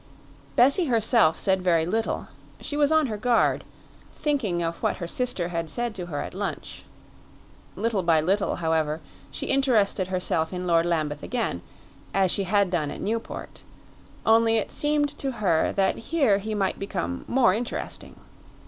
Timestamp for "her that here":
15.33-16.39